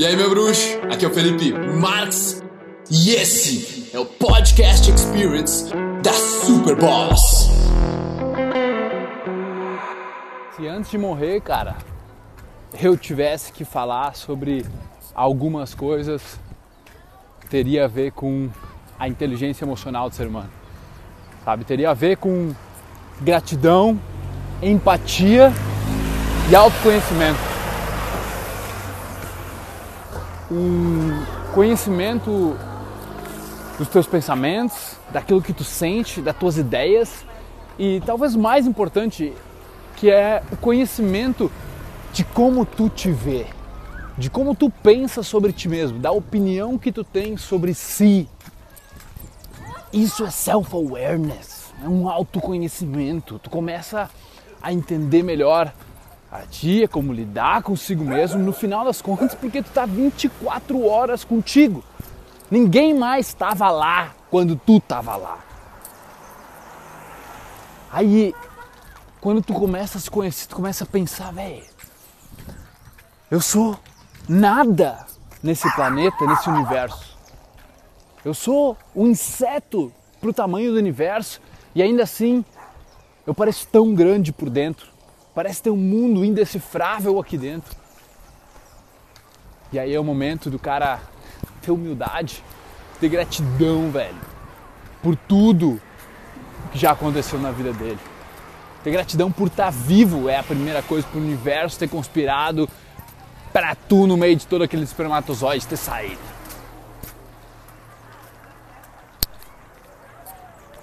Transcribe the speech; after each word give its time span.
E 0.00 0.06
aí, 0.06 0.16
meu 0.16 0.30
bruxo? 0.30 0.78
Aqui 0.90 1.04
é 1.04 1.08
o 1.08 1.12
Felipe 1.12 1.52
Marx 1.52 2.42
e 2.90 3.10
esse 3.10 3.90
é 3.94 3.98
o 3.98 4.06
Podcast 4.06 4.90
Experience 4.90 5.70
da 6.02 6.14
Super 6.14 6.74
Boss. 6.74 7.50
Se 10.56 10.66
antes 10.66 10.90
de 10.90 10.96
morrer, 10.96 11.42
cara, 11.42 11.76
eu 12.80 12.96
tivesse 12.96 13.52
que 13.52 13.62
falar 13.62 14.14
sobre 14.14 14.64
algumas 15.14 15.74
coisas, 15.74 16.40
teria 17.50 17.84
a 17.84 17.86
ver 17.86 18.12
com 18.12 18.48
a 18.98 19.06
inteligência 19.06 19.66
emocional 19.66 20.08
do 20.08 20.14
ser 20.14 20.28
humano. 20.28 20.50
Sabe? 21.44 21.62
Teria 21.62 21.90
a 21.90 21.94
ver 21.94 22.16
com 22.16 22.54
gratidão, 23.20 24.00
empatia 24.62 25.52
e 26.50 26.56
autoconhecimento. 26.56 27.49
Um 30.50 31.22
conhecimento 31.54 32.56
dos 33.78 33.88
teus 33.88 34.06
pensamentos, 34.06 34.96
daquilo 35.12 35.40
que 35.40 35.52
tu 35.52 35.64
sente, 35.64 36.20
das 36.20 36.36
tuas 36.36 36.58
ideias 36.58 37.24
e 37.78 38.02
talvez 38.04 38.34
mais 38.36 38.66
importante, 38.66 39.32
que 39.96 40.10
é 40.10 40.42
o 40.50 40.56
conhecimento 40.56 41.50
de 42.12 42.24
como 42.24 42.66
tu 42.66 42.88
te 42.88 43.10
vê, 43.10 43.46
de 44.18 44.28
como 44.28 44.54
tu 44.54 44.68
pensa 44.68 45.22
sobre 45.22 45.52
ti 45.52 45.68
mesmo, 45.68 45.98
da 45.98 46.10
opinião 46.10 46.76
que 46.76 46.90
tu 46.90 47.04
tem 47.04 47.36
sobre 47.36 47.72
si. 47.72 48.28
Isso 49.92 50.24
é 50.24 50.30
self-awareness, 50.30 51.72
é 51.82 51.88
um 51.88 52.08
autoconhecimento. 52.08 53.38
Tu 53.38 53.48
começa 53.48 54.10
a 54.60 54.72
entender 54.72 55.22
melhor 55.22 55.72
a 56.30 56.42
ti, 56.42 56.86
como 56.88 57.12
lidar 57.12 57.62
consigo 57.62 58.04
mesmo, 58.04 58.38
no 58.38 58.52
final 58.52 58.84
das 58.84 59.02
contas, 59.02 59.34
porque 59.34 59.62
tu 59.62 59.70
tá 59.70 59.84
24 59.84 60.86
horas 60.86 61.24
contigo. 61.24 61.82
Ninguém 62.50 62.94
mais 62.94 63.28
estava 63.28 63.70
lá 63.70 64.14
quando 64.30 64.54
tu 64.54 64.76
estava 64.76 65.16
lá. 65.16 65.38
Aí, 67.92 68.34
quando 69.20 69.42
tu 69.42 69.52
começa 69.52 69.98
a 69.98 70.00
se 70.00 70.10
conhecer, 70.10 70.46
tu 70.46 70.56
começa 70.56 70.84
a 70.84 70.86
pensar, 70.86 71.32
velho, 71.32 71.64
eu 73.30 73.40
sou 73.40 73.78
nada 74.28 75.06
nesse 75.42 75.68
planeta, 75.74 76.26
nesse 76.26 76.48
universo. 76.48 77.18
Eu 78.24 78.34
sou 78.34 78.76
um 78.94 79.08
inseto 79.08 79.92
pro 80.20 80.32
tamanho 80.32 80.72
do 80.72 80.78
universo 80.78 81.40
e 81.74 81.82
ainda 81.82 82.02
assim 82.02 82.44
eu 83.26 83.34
pareço 83.34 83.66
tão 83.68 83.94
grande 83.94 84.32
por 84.32 84.50
dentro. 84.50 84.89
Parece 85.34 85.62
ter 85.62 85.70
um 85.70 85.76
mundo 85.76 86.24
indecifrável 86.24 87.18
aqui 87.18 87.38
dentro. 87.38 87.76
E 89.72 89.78
aí 89.78 89.94
é 89.94 90.00
o 90.00 90.04
momento 90.04 90.50
do 90.50 90.58
cara 90.58 91.00
ter 91.62 91.70
humildade, 91.70 92.42
ter 93.00 93.08
gratidão, 93.08 93.90
velho, 93.90 94.18
por 95.02 95.14
tudo 95.14 95.80
que 96.72 96.78
já 96.78 96.90
aconteceu 96.90 97.38
na 97.38 97.50
vida 97.52 97.72
dele. 97.72 97.98
Ter 98.82 98.90
gratidão 98.90 99.30
por 99.30 99.48
estar 99.48 99.70
vivo 99.70 100.28
é 100.28 100.38
a 100.38 100.42
primeira 100.42 100.82
coisa 100.82 101.06
para 101.06 101.18
o 101.18 101.22
universo 101.22 101.78
ter 101.78 101.88
conspirado 101.88 102.68
para 103.52 103.74
tu 103.74 104.06
no 104.06 104.16
meio 104.16 104.36
de 104.36 104.46
todo 104.46 104.62
aquele 104.62 104.84
espermatozoide 104.84 105.66
ter 105.66 105.76
saído. 105.76 106.20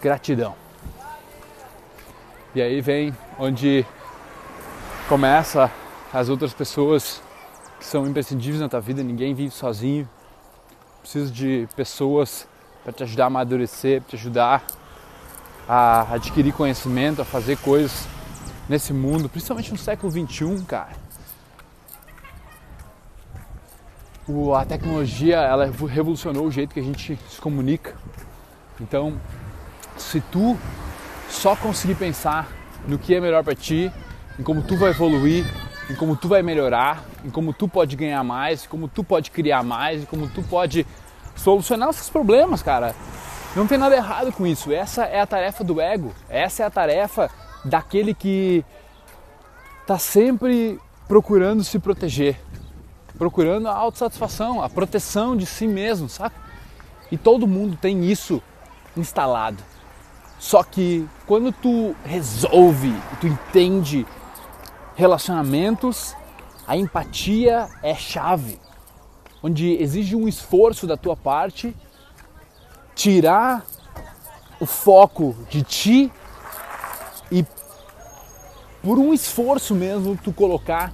Gratidão. 0.00 0.54
E 2.54 2.62
aí 2.62 2.80
vem 2.80 3.16
onde 3.38 3.84
começa 5.08 5.70
as 6.12 6.28
outras 6.28 6.52
pessoas 6.52 7.22
que 7.78 7.84
são 7.84 8.06
imprescindíveis 8.06 8.60
na 8.60 8.68
tua 8.68 8.80
vida, 8.80 9.02
ninguém 9.02 9.34
vive 9.34 9.52
sozinho. 9.52 10.08
Precisa 11.00 11.30
de 11.30 11.68
pessoas 11.76 12.48
para 12.82 12.92
te 12.92 13.02
ajudar 13.04 13.24
a 13.24 13.26
amadurecer, 13.28 14.02
te 14.02 14.16
ajudar 14.16 14.64
a 15.68 16.14
adquirir 16.14 16.52
conhecimento, 16.52 17.22
a 17.22 17.24
fazer 17.24 17.56
coisas 17.58 18.08
nesse 18.68 18.92
mundo, 18.92 19.28
principalmente 19.28 19.70
no 19.70 19.78
século 19.78 20.10
21, 20.10 20.64
cara. 20.64 20.96
O, 24.26 24.54
a 24.54 24.64
tecnologia 24.64 25.36
ela 25.36 25.66
revolucionou 25.66 26.46
o 26.46 26.50
jeito 26.50 26.74
que 26.74 26.80
a 26.80 26.82
gente 26.82 27.16
se 27.30 27.40
comunica. 27.40 27.94
Então, 28.80 29.20
se 29.96 30.20
tu 30.20 30.58
só 31.28 31.54
conseguir 31.54 31.94
pensar 31.94 32.48
no 32.88 32.98
que 32.98 33.14
é 33.14 33.20
melhor 33.20 33.44
para 33.44 33.54
ti, 33.54 33.92
em 34.38 34.42
como 34.42 34.62
tu 34.62 34.76
vai 34.76 34.90
evoluir, 34.90 35.46
em 35.90 35.94
como 35.94 36.16
tu 36.16 36.28
vai 36.28 36.42
melhorar, 36.42 37.04
em 37.24 37.30
como 37.30 37.52
tu 37.52 37.68
pode 37.68 37.96
ganhar 37.96 38.22
mais, 38.24 38.64
em 38.64 38.68
como 38.68 38.88
tu 38.88 39.02
pode 39.04 39.30
criar 39.30 39.62
mais, 39.62 40.02
em 40.02 40.04
como 40.04 40.28
tu 40.28 40.42
pode 40.42 40.86
solucionar 41.34 41.90
esses 41.90 42.10
problemas, 42.10 42.62
cara. 42.62 42.94
Não 43.54 43.66
tem 43.66 43.78
nada 43.78 43.96
errado 43.96 44.32
com 44.32 44.46
isso. 44.46 44.72
Essa 44.72 45.04
é 45.04 45.20
a 45.20 45.26
tarefa 45.26 45.64
do 45.64 45.80
ego. 45.80 46.12
Essa 46.28 46.62
é 46.62 46.66
a 46.66 46.70
tarefa 46.70 47.30
daquele 47.64 48.12
que 48.12 48.64
está 49.80 49.98
sempre 49.98 50.78
procurando 51.08 51.62
se 51.62 51.78
proteger, 51.78 52.38
procurando 53.16 53.68
a 53.68 53.74
autossatisfação, 53.74 54.62
a 54.62 54.68
proteção 54.68 55.36
de 55.36 55.46
si 55.46 55.66
mesmo, 55.66 56.08
sabe? 56.08 56.34
E 57.10 57.16
todo 57.16 57.46
mundo 57.46 57.78
tem 57.80 58.04
isso 58.04 58.42
instalado. 58.96 59.62
Só 60.38 60.62
que 60.62 61.08
quando 61.26 61.52
tu 61.52 61.94
resolve, 62.04 62.92
tu 63.20 63.26
entende 63.26 64.06
relacionamentos, 64.96 66.16
a 66.66 66.76
empatia 66.76 67.68
é 67.82 67.94
chave, 67.94 68.58
onde 69.42 69.80
exige 69.80 70.16
um 70.16 70.26
esforço 70.26 70.86
da 70.86 70.96
tua 70.96 71.14
parte 71.14 71.76
tirar 72.94 73.64
o 74.58 74.64
foco 74.64 75.36
de 75.50 75.62
ti 75.62 76.10
e 77.30 77.44
por 78.82 78.98
um 78.98 79.12
esforço 79.12 79.74
mesmo 79.74 80.16
tu 80.16 80.32
colocar 80.32 80.92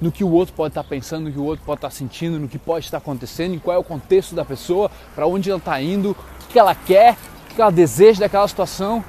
no 0.00 0.12
que 0.12 0.22
o 0.22 0.30
outro 0.30 0.54
pode 0.54 0.70
estar 0.70 0.84
pensando, 0.84 1.24
no 1.24 1.32
que 1.32 1.38
o 1.38 1.44
outro 1.44 1.64
pode 1.66 1.78
estar 1.78 1.90
sentindo, 1.90 2.38
no 2.38 2.48
que 2.48 2.58
pode 2.58 2.84
estar 2.84 2.98
acontecendo, 2.98 3.54
em 3.54 3.58
qual 3.58 3.76
é 3.76 3.78
o 3.78 3.84
contexto 3.84 4.34
da 4.34 4.44
pessoa, 4.44 4.90
para 5.14 5.26
onde 5.26 5.50
ela 5.50 5.58
está 5.58 5.82
indo, 5.82 6.12
o 6.12 6.46
que 6.48 6.58
ela 6.58 6.74
quer, 6.74 7.16
o 7.50 7.54
que 7.54 7.60
ela 7.60 7.70
deseja 7.72 8.20
daquela 8.20 8.46
situação, 8.48 9.04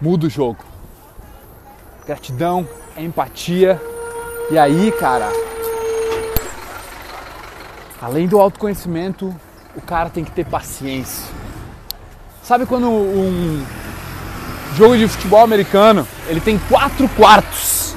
muda 0.00 0.26
o 0.26 0.30
jogo. 0.30 0.62
Gratidão, 2.04 2.68
empatia. 3.02 3.80
E 4.50 4.58
aí, 4.58 4.92
cara, 4.92 5.30
além 8.00 8.26
do 8.26 8.38
autoconhecimento, 8.38 9.34
o 9.74 9.80
cara 9.80 10.10
tem 10.10 10.24
que 10.24 10.30
ter 10.30 10.44
paciência. 10.44 11.32
Sabe 12.42 12.66
quando 12.66 12.88
um 12.88 13.64
jogo 14.76 14.96
de 14.98 15.08
futebol 15.08 15.42
americano 15.42 16.06
ele 16.28 16.40
tem 16.40 16.58
quatro 16.68 17.08
quartos? 17.10 17.96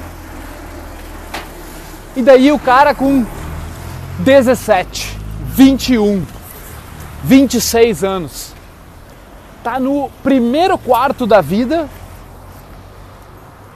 E 2.16 2.22
daí 2.22 2.50
o 2.50 2.58
cara 2.58 2.94
com 2.94 3.26
17, 4.20 5.16
21, 5.54 6.24
26 7.22 8.04
anos 8.04 8.54
tá 9.62 9.78
no 9.78 10.10
primeiro 10.22 10.78
quarto 10.78 11.26
da 11.26 11.40
vida 11.40 11.88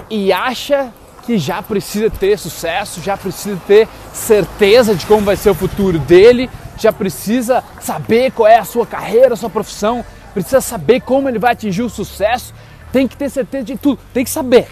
e 0.09 0.33
acha 0.33 0.93
que 1.25 1.39
já 1.39 1.63
precisa 1.63 2.11
ter 2.11 2.39
sucesso, 2.39 3.01
já 3.01 3.17
precisa 3.17 3.61
ter 3.67 3.89
certeza 4.13 4.95
de 4.95 5.07
como 5.07 5.23
vai 5.23 5.37
ser 5.37 5.51
o 5.51 5.55
futuro 5.55 5.99
dele, 5.99 6.51
já 6.79 6.93
precisa 6.93 7.63
saber 7.81 8.33
qual 8.33 8.49
é 8.49 8.59
a 8.59 8.65
sua 8.65 8.87
carreira, 8.87 9.35
a 9.35 9.37
sua 9.37 9.51
profissão, 9.51 10.05
precisa 10.35 10.61
saber 10.61 11.01
como 11.01 11.29
ele 11.29 11.39
vai 11.39 11.53
atingir 11.53 11.83
o 11.83 11.89
sucesso, 11.89 12.53
tem 12.93 13.07
que 13.07 13.17
ter 13.17 13.31
certeza 13.31 13.65
de 13.65 13.77
tudo, 13.77 14.01
tem 14.13 14.25
que 14.25 14.31
saber. 14.31 14.69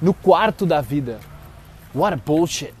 No 0.00 0.14
quarto 0.14 0.66
da 0.66 0.80
vida. 0.80 1.18
What 1.94 2.14
a 2.14 2.16
bullshit. 2.16 2.74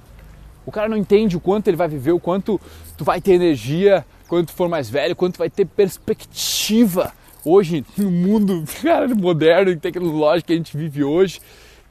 O 0.64 0.72
cara 0.72 0.88
não 0.88 0.96
entende 0.96 1.36
o 1.36 1.40
quanto 1.40 1.68
ele 1.68 1.76
vai 1.76 1.88
viver, 1.88 2.12
o 2.12 2.20
quanto 2.20 2.60
tu 2.96 3.04
vai 3.04 3.20
ter 3.20 3.32
energia 3.32 4.04
quando 4.28 4.46
tu 4.46 4.52
for 4.52 4.68
mais 4.68 4.90
velho, 4.90 5.14
quanto 5.14 5.34
tu 5.34 5.38
vai 5.38 5.48
ter 5.48 5.64
perspectiva 5.64 7.12
hoje 7.44 7.84
no 7.96 8.10
mundo 8.10 8.64
cara, 8.82 9.08
moderno 9.14 9.70
e 9.70 9.76
tecnológico 9.76 10.48
que 10.48 10.52
a 10.52 10.56
gente 10.56 10.76
vive 10.76 11.04
hoje. 11.04 11.40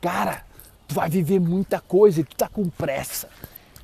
Cara, 0.01 0.43
tu 0.87 0.95
vai 0.95 1.09
viver 1.09 1.39
muita 1.39 1.79
coisa 1.79 2.21
e 2.21 2.23
tu 2.23 2.35
tá 2.35 2.47
com 2.47 2.69
pressa. 2.69 3.29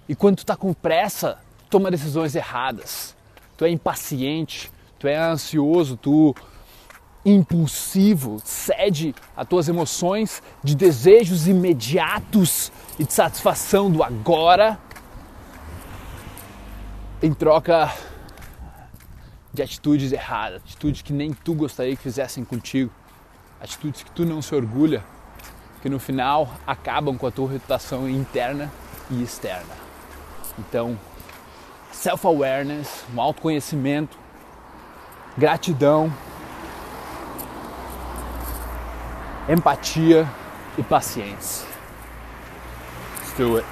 E 0.07 0.15
quando 0.15 0.37
tu 0.37 0.45
tá 0.45 0.55
com 0.55 0.73
pressa, 0.73 1.37
toma 1.69 1.89
decisões 1.89 2.35
erradas. 2.35 3.15
Tu 3.57 3.65
é 3.65 3.69
impaciente, 3.69 4.71
tu 4.99 5.07
é 5.07 5.15
ansioso, 5.15 5.97
tu 5.97 6.35
impulsivo, 7.25 8.41
cede 8.43 9.13
às 9.37 9.47
tuas 9.47 9.69
emoções 9.69 10.41
de 10.63 10.75
desejos 10.75 11.47
imediatos 11.47 12.71
e 12.97 13.03
de 13.03 13.13
satisfação 13.13 13.91
do 13.91 14.03
agora 14.03 14.79
em 17.21 17.31
troca 17.33 17.93
de 19.53 19.61
atitudes 19.61 20.11
erradas, 20.11 20.61
atitudes 20.63 21.01
que 21.01 21.13
nem 21.13 21.33
tu 21.33 21.53
gostaria 21.53 21.95
que 21.95 22.01
fizessem 22.01 22.43
contigo, 22.43 22.91
atitudes 23.59 24.01
que 24.01 24.09
tu 24.11 24.25
não 24.25 24.41
se 24.41 24.55
orgulha, 24.55 25.03
que 25.81 25.89
no 25.89 25.99
final 25.99 26.49
acabam 26.65 27.17
com 27.17 27.27
a 27.27 27.31
tua 27.31 27.51
reputação 27.51 28.09
interna 28.09 28.71
e 29.09 29.23
externa. 29.23 29.75
Então, 30.59 30.97
self-awareness, 31.91 33.05
um 33.13 33.21
autoconhecimento, 33.21 34.17
gratidão, 35.37 36.11
empatia 39.49 40.27
e 40.77 40.83
paciência. 40.83 41.71
Let's 43.31 43.37
do 43.37 43.57
it. 43.57 43.65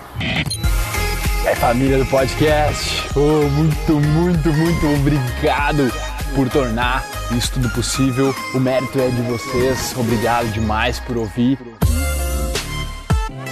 É 1.45 1.55
família 1.55 1.97
do 1.97 2.05
podcast. 2.05 3.09
Oh, 3.15 3.47
muito, 3.49 3.93
muito, 3.93 4.53
muito 4.53 4.87
obrigado 4.99 5.91
por 6.35 6.49
tornar 6.49 7.03
isso 7.35 7.53
tudo 7.53 7.69
possível. 7.69 8.33
O 8.53 8.59
mérito 8.59 8.99
é 8.99 9.09
de 9.09 9.21
vocês. 9.23 9.95
Obrigado 9.97 10.47
demais 10.51 10.99
por 10.99 11.17
ouvir. 11.17 11.57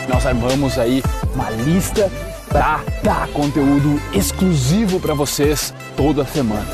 Nós 0.07 0.25
armamos 0.25 0.77
aí 0.77 1.03
uma 1.33 1.49
lista 1.49 2.11
para 2.49 2.81
dar 3.03 3.27
conteúdo 3.29 3.99
exclusivo 4.13 4.99
para 4.99 5.13
vocês 5.13 5.73
toda 5.95 6.25
semana. 6.25 6.67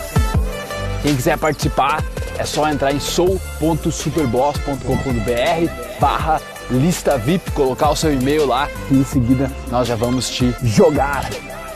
Quem 1.02 1.16
quiser 1.16 1.38
participar 1.38 2.04
é 2.38 2.46
só 2.46 2.70
entrar 2.70 2.94
em 2.94 3.00
sou.superboss.com.br 3.00 6.00
barra 6.00 6.42
lista 6.70 7.18
VIP, 7.18 7.52
colocar 7.52 7.90
o 7.90 7.96
seu 7.96 8.14
e-mail 8.14 8.48
lá 8.48 8.70
e 8.90 8.96
em 8.96 9.04
seguida 9.04 9.52
nós 9.70 9.88
já 9.88 9.96
vamos 9.96 10.30
te 10.30 10.56
jogar 10.64 11.30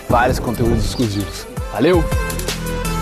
vários 0.09 0.39
conteúdos 0.39 0.85
exclusivos. 0.85 1.45
Valeu? 1.73 2.03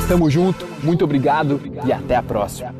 Tamo 0.07 0.29
junto, 0.29 0.67
muito 0.83 1.03
obrigado 1.03 1.61
e 1.85 1.93
até 1.93 2.15
a 2.15 2.23
próxima. 2.23 2.73